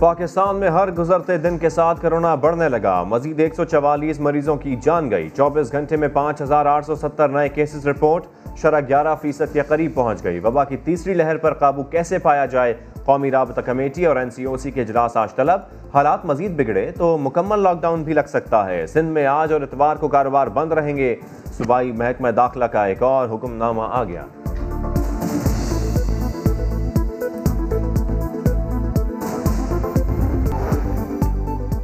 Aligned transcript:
پاکستان 0.00 0.56
میں 0.56 0.68
ہر 0.68 0.90
گزرتے 0.90 1.38
دن 1.38 1.58
کے 1.58 1.68
ساتھ 1.68 2.00
کرونا 2.00 2.34
بڑھنے 2.34 2.68
لگا۔ 2.68 3.02
مزید 3.02 3.40
ایک 3.40 3.54
سو 3.54 3.64
چوالیس 3.64 4.20
مریضوں 4.20 4.56
کی 4.56 4.76
جان 4.76 5.10
گئی۔ 5.10 5.28
چوبیس 5.28 5.72
گھنٹے 5.72 5.96
میں 5.96 6.08
پانچ 6.08 6.42
ہزار 6.42 6.66
آٹھ 6.66 6.86
سو 6.86 6.94
ستر 6.94 7.28
نئے 7.28 7.48
کیسز 7.48 7.88
رپورٹ۔ 7.88 8.24
شرح 8.56 8.80
گیارہ 8.80 9.14
فیصد 9.22 9.52
کے 9.52 9.60
قریب 9.60 9.94
پہنچ 9.94 10.24
گئی۔ 10.24 10.40
وبا 10.44 10.64
کی 10.64 10.76
تیسری 10.76 11.14
لہر 11.14 11.36
پر 11.36 11.54
قابو 11.54 11.82
کیسے 11.82 12.18
پایا 12.18 12.46
جائے؟ 12.46 12.74
قومی 13.04 13.30
رابطہ 13.30 13.60
کمیٹی 13.60 14.06
اور 14.06 14.16
این 14.16 14.30
سی 14.30 14.44
او 14.44 14.56
سی 14.56 14.70
کے 14.70 14.80
اجلاس 14.80 15.16
آج 15.16 15.34
طلب۔ 15.34 15.60
حالات 15.94 16.24
مزید 16.24 16.56
بگڑے 16.56 16.90
تو 16.90 17.18
مکمل 17.18 17.58
لاک 17.58 17.80
ڈاؤن 17.80 18.02
بھی 18.02 18.12
لگ 18.12 18.28
سکتا 18.28 18.66
ہے۔ 18.66 18.86
سندھ 18.86 19.10
میں 19.10 19.26
آج 19.26 19.52
اور 19.52 19.60
اتوار 19.60 19.96
کو 19.96 20.08
کاروبار 20.08 20.46
بند 20.46 20.72
رہیں 20.72 20.96
گے۔ 20.96 21.16
صوبائی 21.52 21.92
محکمہ 21.92 22.28
داخلہ 22.28 22.64
کا 22.64 22.86
ایک 22.86 23.02
اور 23.02 23.28
حکم 23.28 23.54
نامہ 23.54 23.82
آ 23.90 24.04
گیا۔ 24.04 24.24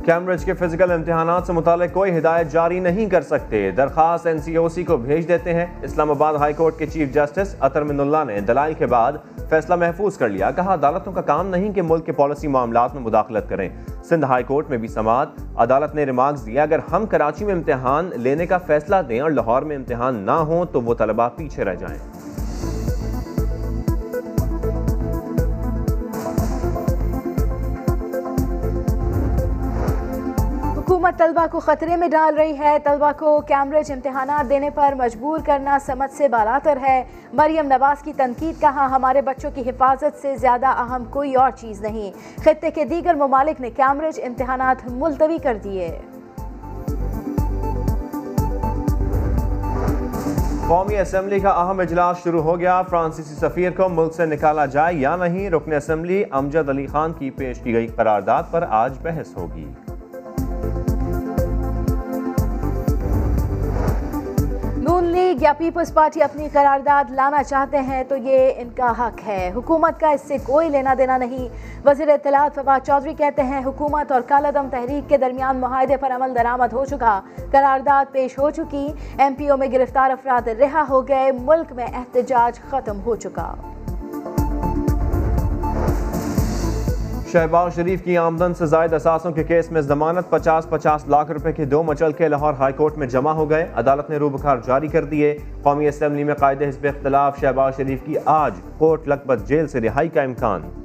کیمبرج 0.05 0.45
کے 0.45 0.55
فزیکل 0.55 0.91
امتحانات 0.91 1.43
سے 1.47 1.53
متعلق 1.53 1.93
کوئی 1.93 2.19
ہدایت 2.19 2.53
جاری 2.53 2.81
نہیں 2.81 3.11
کر 3.11 3.23
سکتے۔ 3.23 3.71
درخواست 3.71 4.27
این 4.27 4.39
سی 4.39 4.57
او 4.57 4.69
سی 4.69 4.85
کو 4.85 4.97
بھیج 4.97 5.29
دیتے 5.29 5.55
ہیں۔ 5.55 5.67
اسلام 5.83 6.11
آباد 6.11 6.35
ہائی 6.35 6.55
کورٹ 6.55 6.79
کے 6.79 6.87
چیف 6.87 7.15
جسٹس 7.15 7.55
اطر 7.61 7.83
من 7.83 8.01
اللہ 8.01 8.17
نے 8.27 8.41
دلائی 8.41 8.75
کے 8.75 8.87
بعد 8.87 9.13
فیصلہ 9.49 9.75
محفوظ 9.75 10.19
کر 10.19 10.29
لیا، 10.29 10.51
کہا، 10.51 10.75
عدالتوں 10.75 11.13
کا 11.13 11.21
کام 11.21 11.47
نہیں 11.47 11.73
کہ 11.73 11.83
ملک 11.83 12.07
کے 12.07 12.13
پالیسی 12.13 12.49
معاملات 12.49 12.95
میں 12.95 13.03
مداخلت 13.03 13.49
کریں۔ 13.49 13.69
سندھ 14.05 14.25
ہائی 14.25 14.45
کورٹ 14.45 14.71
میں 14.71 14.79
بھی 14.79 14.89
سماعت، 14.89 15.29
عدالت 15.57 15.95
نے 15.95 16.05
ریمارکس 16.05 16.47
دیا، 16.47 16.63
اگر 16.63 16.79
ہم 16.93 17.07
کراچی 17.07 17.45
میں 17.45 17.55
امتحان 17.55 18.11
لینے 18.15 18.47
کا 18.47 18.59
فیصلہ 18.59 18.97
دیں 19.09 19.21
اور 19.21 19.31
لاہور 19.31 19.63
میں 19.63 19.77
امتحان 19.77 20.15
نہ 20.15 20.31
ہوں 20.31 20.65
تو 20.73 20.81
وہ 20.81 20.95
طلبہ 20.95 21.29
پیچھے 21.37 21.65
رہ 21.65 21.75
جائیں۔ 21.75 21.99
حکومت 31.03 31.19
طلبہ 31.19 31.47
کو 31.51 31.61
خطرے 31.61 31.97
میں 31.97 32.09
ڈال 32.09 32.35
رہی 32.35 32.59
ہے۔ 32.59 32.77
طلبہ 32.85 33.11
کو 33.19 33.41
کیمبرج 33.41 33.93
امتحانات 33.93 34.51
دینے 34.51 34.71
پر 34.71 34.95
مجبور 34.99 35.41
کرنا 35.47 35.79
سمجھ 35.87 36.11
سے 36.17 36.29
بالاتر 36.29 36.79
ہے۔ 36.83 37.05
مریم 37.33 37.67
نواز 37.67 38.03
کی 38.03 38.13
تنقید 38.13 38.61
کہا 38.61 38.87
ہمارے 38.91 39.23
بچوں 39.23 39.51
کی 39.55 39.71
حفاظت 39.71 40.23
سے 40.23 40.37
زیادہ 40.37 40.67
اہم 40.67 41.05
کوئی 41.11 41.35
اور 41.35 41.51
چیز 41.51 41.81
نہیں۔ 41.83 42.11
خطے 42.41 42.71
کے 42.71 42.85
دیگر 42.85 43.15
ممالک 43.15 43.61
نے 43.61 43.71
کیمبرج 43.71 44.21
امتحانات 44.25 44.77
ملتوی 44.91 45.39
کر 45.39 45.57
دیے۔ 45.65 45.99
قومی 50.69 50.99
اسمبلی 50.99 51.41
کا 51.41 51.51
اہم 51.51 51.81
اجلاس 51.81 52.23
شروع 52.25 52.43
ہو 52.43 52.59
گیا۔ 52.59 52.83
فرانسیسی 52.83 53.35
سفیر 53.35 53.71
کو 53.71 53.89
ملک 53.89 54.15
سے 54.15 54.27
نکالا 54.27 54.67
جائے 54.67 54.95
یا 54.95 55.17
نہیں، 55.17 55.51
رکن 55.51 55.73
اسمبلی 55.73 56.25
امجد 56.31 56.69
علی 56.69 56.87
خان 56.87 57.13
کی 57.13 57.31
پیش 57.31 57.59
کی 57.59 57.73
گئی 57.75 57.87
قرارداد 57.87 58.43
پر 58.51 58.65
آج 58.71 58.99
بحث 59.03 59.37
ہوگی۔ 59.37 59.73
یا 65.43 65.53
پیپلز 65.59 65.95
پارٹی 65.95 66.23
اپنی 66.23 66.49
قرارداد 66.53 67.11
لانا 67.11 67.43
چاہتے 67.43 67.79
ہیں 67.79 68.05
تو 68.05 68.17
یہ 68.17 68.53
ان 68.57 68.69
کا 68.77 68.93
حق 68.99 69.27
ہے۔ 69.27 69.53
حکومت 69.55 70.01
کا 70.01 70.11
اس 70.11 70.21
سے 70.21 70.37
کوئی 70.43 70.69
لینا 70.69 70.95
دینا 70.99 71.17
نہیں۔ 71.17 71.49
وزیر 71.87 72.09
اطلاعات 72.09 72.55
فواد 72.55 72.87
چودھری 72.87 73.15
کہتے 73.15 73.43
ہیں، 73.43 73.65
حکومت 73.65 74.13
اور 74.13 74.21
کالعدم 74.21 74.69
تحریک 74.71 75.09
کے 75.09 75.19
درمیان 75.19 75.57
معاہدے 75.57 75.97
پر 75.97 76.13
عمل 76.13 76.35
درآمد 76.35 76.73
ہو 76.73 76.85
چکا۔ 76.85 77.21
قرارداد 77.51 78.13
پیش 78.13 78.39
ہو 78.39 78.51
چکی۔ 78.51 78.93
ایم 79.19 79.35
پی 79.35 79.49
او 79.49 79.57
میں 79.57 79.69
گرفتار 79.73 80.11
افراد 80.11 80.49
رہا 80.49 80.85
ہو 80.91 81.09
گئے۔ 81.09 81.33
ملک 81.33 81.73
میں 81.73 81.87
احتجاج 81.95 82.61
ختم 82.61 83.01
ہو 83.01 83.17
چکا۔ 83.17 83.55
شہباز 87.33 87.75
شریف 87.75 88.03
کی 88.05 88.19
آمدن 88.19 88.55
سے 88.55 88.67
زائد 88.67 88.93
اثاثوں 88.93 89.31
کے 89.31 89.45
کیس 89.45 89.71
میں 89.71 89.81
ضمانت 89.81 90.31
پچاس 90.31 90.71
پچاس 90.71 91.09
لاکھ 91.09 91.31
روپے 91.31 91.53
کے 91.53 91.65
دو 91.65 91.83
مچل 91.83 92.13
کے 92.13 92.29
لاہور 92.29 92.55
ہائی 92.59 92.73
کورٹ 92.73 92.99
میں 92.99 93.07
جمع 93.07 93.33
ہو 93.33 93.51
گئے۔ 93.51 93.69
عدالت 93.75 94.11
نے 94.11 94.17
روبکار 94.17 94.57
جاری 94.67 94.89
کر 94.89 95.05
دیے۔ 95.05 95.39
قومی 95.63 95.89
اسمبلی 95.89 96.25
میں 96.25 96.35
قائد 96.35 96.63
حزب 96.63 96.85
اختلاف 96.85 97.41
شہباز 97.41 97.77
شریف 97.77 98.03
کی 98.05 98.15
آج 98.25 98.53
کوٹ 98.79 99.09
لکبت 99.09 99.39
جیل 99.47 99.67
سے 99.67 99.81
رہائی 99.81 100.09
کا 100.09 100.23
امکان۔ 100.23 100.82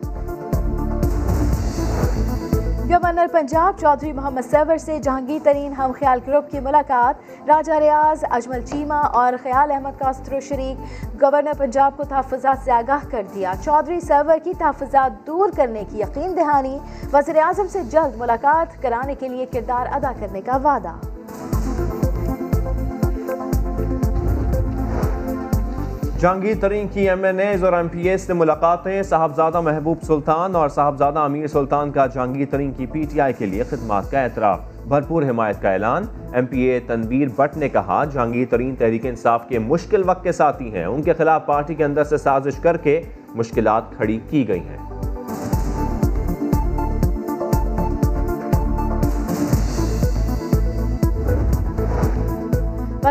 گورنر 2.89 3.25
پنجاب 3.31 3.79
چودھری 3.79 4.11
محمد 4.13 4.41
سیور 4.51 4.77
سے 4.77 4.99
جہانگیر 4.99 5.39
ترین 5.43 5.73
ہم 5.73 5.91
خیال 5.99 6.19
گروپ 6.27 6.51
کی 6.51 6.59
ملاقات، 6.59 7.15
راجہ 7.47 7.73
ریاض، 7.73 8.23
اجمل 8.31 8.61
چیمہ 8.61 8.93
اور 8.93 9.33
خیال 9.43 9.71
احمد 9.71 9.99
کاسترو 9.99 10.39
شریک 10.39 10.77
گورنر 11.21 11.51
پنجاب 11.57 11.97
کو 11.97 12.03
تحفظات 12.03 12.65
سے 12.65 12.71
آگاہ 12.71 13.05
کر 13.11 13.23
دیا۔ 13.33 13.53
چودھری 13.63 13.99
سیور 13.99 14.37
کی 14.43 14.53
تحفظات 14.57 15.27
دور 15.27 15.49
کرنے 15.55 15.83
کی 15.89 15.99
یقین 15.99 16.37
دہانی، 16.37 16.77
وزیر 17.13 17.37
اعظم 17.37 17.67
سے 17.67 17.83
جلد 17.83 18.17
ملاقات 18.17 18.81
کرانے 18.81 19.15
کے 19.15 19.27
لیے 19.27 19.45
کردار 19.45 19.95
ادا 19.95 20.11
کرنے 20.19 20.41
کا 20.41 20.57
وعدہ۔ 20.63 21.16
جہانگیر 26.19 26.55
ترین 26.59 26.87
کی 26.87 27.09
ایم 27.09 27.23
این 27.23 27.39
ایز 27.39 27.63
اور 27.63 27.73
ایم 27.73 27.87
پی 27.87 28.09
ایس 28.09 28.21
سے 28.21 28.33
ملاقاتیں 28.33 29.03
صاحبزادہ 29.03 29.61
محبوب 29.61 29.97
سلطان 30.01 30.55
اور 30.55 30.69
صاحبزادہ 30.69 31.19
امیر 31.19 31.47
سلطان 31.47 31.91
کا 31.91 32.05
جہانگیر 32.05 32.45
ترین 32.49 32.71
کی 32.71 32.85
پی 32.85 33.03
ٹی 33.09 33.21
آئی 33.21 33.33
کے 33.33 33.45
لیے 33.45 33.63
خدمات 33.63 34.11
کا 34.11 34.19
اعتراف۔ 34.19 34.59
بھرپور 34.87 35.23
حمایت 35.23 35.61
کا 35.61 35.71
اعلان۔ 35.71 36.03
M 36.33 36.45
P 36.45 36.61
A 36.61 36.79
Tanvir 36.79 37.27
Butt 37.35 37.57
نے 37.57 37.69
کہا 37.69 38.03
جہانگیر 38.05 38.45
ترین 38.49 38.75
تحریک 38.75 39.05
انصاف 39.05 39.49
کے 39.49 39.59
مشکل 39.59 40.03
وقت 40.05 40.23
کے 40.23 40.31
ساتھی 40.31 40.73
ہیں۔ 40.73 40.85
ان 40.85 41.01
کے 41.01 41.13
خلاف 41.13 41.45
پارٹی 41.45 41.75
کے 41.75 41.83
اندر 41.83 42.03
سے 42.03 42.17
سازش 42.17 42.59
کر 42.59 42.77
کے 42.77 43.01
مشکلات 43.35 43.91
کھڑی 43.91 44.19
کی 44.29 44.47
گئی 44.47 44.59
ہیں۔ 44.59 44.86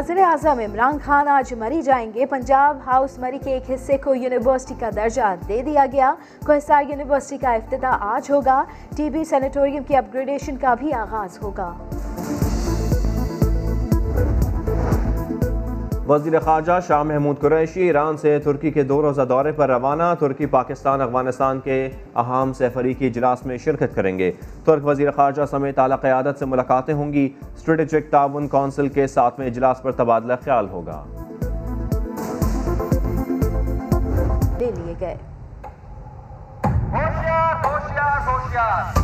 وزیر 0.09 0.19
اعظم 0.25 0.59
عمران 0.61 0.99
خان 1.05 1.29
آج 1.29 1.53
مری 1.55 1.83
جائیں 1.83 2.13
گے۔ 2.15 2.27
پنجاب 2.27 2.79
ہاؤس 2.87 3.19
مری 3.19 3.39
کے 3.45 3.51
ایک 3.51 3.71
حصے 3.71 3.97
کو 3.97 4.15
یونیورسٹی 4.15 4.75
کا 4.81 4.91
درجہ 4.97 5.35
دے 5.49 5.63
دیا 5.63 5.87
گیا۔ 5.93 6.15
کوہسار 6.47 6.85
یونیورسٹی 6.89 7.39
کا 7.39 7.53
افتتاح 7.53 7.97
آج 8.01 8.31
ہوگا۔ 8.31 8.65
ٹی 8.97 9.11
بی 9.11 9.25
سینیٹوریم 9.25 9.83
کی 9.83 9.97
اپ 9.97 10.15
گریڈیشن 10.15 10.57
کا 10.57 10.75
بھی 10.75 10.93
آغاز 10.93 11.43
ہوگا۔ 11.43 11.73
وزیر 16.09 16.41
خارجہ 16.41 16.73
شاہ 16.87 17.03
محمود 17.03 17.41
قریشی 17.41 17.81
ایران 17.81 18.17
سے 18.17 18.39
ترکی 18.39 18.71
کے 18.71 18.83
دو 18.83 19.03
روزہ 19.03 19.23
دورے 19.23 19.53
پر 19.53 19.71
روانہ 19.71 20.03
ترکی 20.19 20.47
پاکستان 20.47 21.01
افغانستان 21.01 21.61
کے 21.61 21.89
اہم 22.17 22.53
سفریقی 22.53 23.07
اجلاس 23.07 23.47
میں 23.47 23.59
شرکت 23.59 23.95
کریں 23.95 24.19
گے۔ 24.19 24.33
ترک 24.65 24.87
وزیر 24.87 25.11
خارجہ 25.11 25.43
سمیت 25.51 25.79
اعلیٰ 25.79 26.01
قیادت 26.01 26.39
سے 26.39 26.45
ملاقاتیں 26.45 26.95
ہوں 26.95 27.13
گی۔ 27.13 27.29
اسٹریٹجک 27.57 28.11
تعاون 28.11 28.49
کونسل 28.49 28.89
کے 28.89 29.07
ساتویں 29.07 29.47
اجلاس 29.47 29.83
پر 29.83 29.93
تبادلہ 29.93 30.33
خیال 30.45 30.69
ہوگا۔ 30.69 31.05
دے 34.61 34.71
لیے 34.77 34.95
گئے۔ 35.01 35.17
ہوشیار 36.93 37.65
ہوشیار 37.65 38.29
ہوشیار۔ 38.29 38.99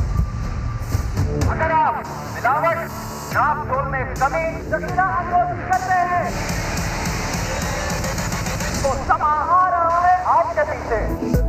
اگر 1.50 1.70
آپ 1.70 1.94
ملاوٹ 2.34 2.76
ناپ 3.34 3.74
تول 3.74 3.90
میں 3.90 4.04
کمی 4.20 4.60
سما 8.82 9.32
آ 9.48 9.70
رہا 9.70 10.00
ہے 10.02 10.22
آپ 10.26 10.54
کے 10.54 10.60
پیچھے 10.70 11.40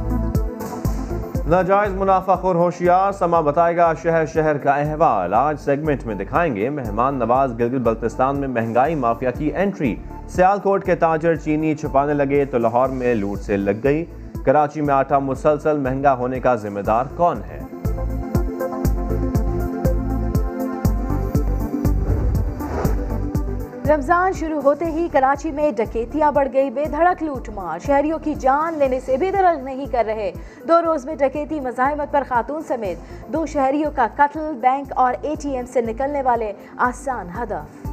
ناجائز 1.50 1.94
منافع 1.94 2.36
خور 2.36 2.56
ہوشیار، 2.56 3.12
سما 3.12 3.40
بتائے 3.42 3.78
گا 3.78 3.94
شہر 4.04 4.26
شہر 4.26 4.58
کا 4.58 4.72
احوال۔ 4.72 5.34
آج 5.34 5.60
سیگمنٹ 5.60 6.06
میں 6.06 6.16
دکھائیں 6.16 6.56
گے 6.56 6.70
مہمان 6.70 7.16
نواز 7.16 7.60
گلگل 7.60 7.80
بلتستان 7.80 8.40
میں 8.40 8.48
مہنگائی، 8.48 8.96
مافیا 8.96 9.32
کی 9.32 9.56
انٹری 9.56 9.96
سیال 10.28 10.60
کوٹ 10.60 10.86
کے 10.86 10.96
تاجر 10.96 11.36
چینی 11.36 11.76
چھپانے 11.76 12.14
لگے 12.14 12.46
تو 12.46 12.58
لاہور 12.58 12.90
میں 12.90 13.16
لوٹ 13.16 13.40
سے 13.40 13.58
لگ 13.58 13.84
گئی۔ 13.84 14.06
کراچی 14.46 14.82
میں 14.82 14.94
آٹا 14.94 15.20
مسلسل 15.20 15.78
مہنگا 15.78 16.14
ہونے 16.14 16.40
کا 16.40 16.56
ذمہ 16.56 16.80
دار 16.80 17.06
کون 17.16 17.42
ہے؟ 17.50 17.63
رمضان 23.90 24.34
شروع 24.34 24.60
ہوتے 24.62 24.86
ہی 24.86 25.08
کراچی 25.12 25.52
میں 25.52 25.72
ڈکیتیاں 25.72 26.32
بڑھ 26.32 26.48
گئی 26.54 26.70
بے 26.70 26.84
دھڑک 26.92 27.24
لوٹ 27.24 27.50
مار۔ 27.50 27.80
شہریوں 27.80 28.20
کی 28.24 28.34
جان 28.36 28.78
لینے 28.80 29.00
سے 29.00 29.18
بھی 29.18 29.32
درخت 29.32 29.64
نہیں 29.64 29.86
کر 29.92 30.04
رہے۔ 30.08 30.32
دو 30.68 30.82
روز 30.82 31.06
میں 31.06 31.16
ڈکیتی 31.16 31.60
مزاحمت 31.60 32.12
پر 32.12 32.24
خاتون 32.30 32.62
سمیت 32.68 33.28
دو 33.34 33.46
شہریوں 33.46 33.92
کا 33.96 34.08
قتل 34.16 34.52
بینک 34.62 34.94
اور 34.96 35.14
اے 35.22 35.34
ٹی 35.42 35.56
ایم 35.56 35.66
سے 35.74 35.82
نکلنے 35.82 36.22
والے 36.22 36.52
آسان 36.78 37.30
ہدف۔ 37.40 37.88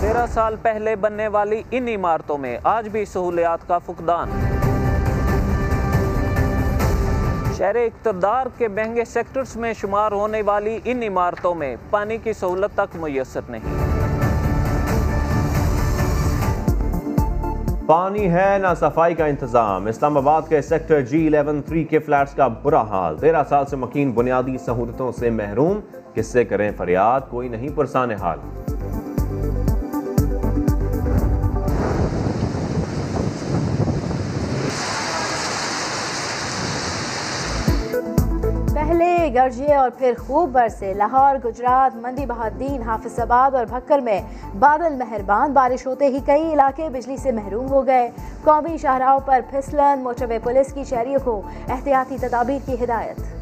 تیرہ 0.00 0.26
سال 0.34 0.56
پہلے 0.62 0.96
بننے 0.96 1.28
والی 1.28 1.62
ان 1.70 1.88
عمارتوں 1.88 2.38
میں 2.38 2.58
آج 2.64 2.88
بھی 2.88 3.04
سہولیات 3.04 3.68
کا 3.68 3.78
فقدان۔ 3.78 4.30
شہر 7.58 7.74
اقتدار 7.74 8.46
کے 8.58 8.68
مہنگے 8.68 9.04
سیکٹرز 9.04 9.56
میں 9.56 9.72
شمار 9.72 10.12
ہونے 10.12 10.42
والی 10.42 10.78
ان 10.84 11.02
عمارتوں 11.02 11.54
میں 11.54 11.76
پانی 11.90 12.18
کی 12.18 12.32
سہولت 12.32 12.74
تک 12.74 12.96
میسر 12.96 13.40
نہیں۔ 13.48 13.62
پانی 17.86 18.30
ہے 18.32 18.58
نہ 18.62 18.66
صفائی 18.80 19.14
کا 19.14 19.26
انتظام۔ 19.26 19.86
اسلام 19.86 20.16
آباد 20.16 20.42
کے 20.48 20.62
سیکٹر 20.62 21.00
جی 21.00 21.26
الیون 21.26 21.62
تھری 21.62 21.84
کے 21.84 21.98
فلیٹس 21.98 22.34
کا 22.34 22.48
برا 22.48 22.82
حال۔ 22.82 23.18
تیرہ 23.18 23.42
سال 23.48 23.66
سے 23.66 23.76
مکین 23.76 24.12
بنیادی 24.12 24.58
سہولتوں 24.58 25.12
سے 25.12 25.30
محروم۔ 25.30 25.80
کس 26.14 26.26
سے 26.26 26.44
کریں 26.44 26.70
فریاد؟ 26.76 27.20
کوئی 27.30 27.48
نہیں 27.48 27.68
پرسان 27.74 28.10
حال 28.10 28.38
پہلے 39.26 39.38
گرجے 39.40 39.74
اور 39.74 39.90
پھر 39.98 40.12
خوب 40.26 40.50
برسے۔ 40.52 40.94
لاہور، 40.94 41.46
گجرات، 41.46 41.96
مندی 41.96 42.26
بہادین 42.26 42.82
حافظ 42.82 43.20
آباد 43.20 43.54
اور 43.54 43.64
بھکر 43.64 43.98
میں 43.98 44.20
بادل 44.58 44.94
مہربان۔ 44.94 45.52
بارش 45.52 45.86
ہوتے 45.86 46.06
ہی 46.08 46.18
کئی 46.26 46.52
علاقے 46.52 46.88
بجلی 46.88 47.16
سے 47.16 47.32
محروم 47.32 47.68
ہو 47.68 47.86
گئے۔ 47.86 48.10
قومی 48.44 48.76
شاہراہوں 48.76 49.20
پر 49.20 49.40
پھسلن 49.50 50.02
موٹروے 50.02 50.38
پولیس 50.38 50.72
کی 50.72 50.84
شہریوں 50.84 51.20
کو 51.24 51.42
احتیاطی 51.68 52.16
تدابیر 52.20 52.58
کی 52.66 52.84
ہدایت۔ 52.84 53.35